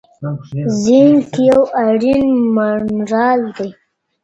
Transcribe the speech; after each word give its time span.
زینک 0.83 1.33
یو 1.49 1.61
اړین 1.87 2.25
منرال 2.55 3.41
دی. 3.57 3.69